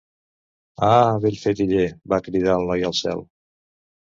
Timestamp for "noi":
2.71-2.89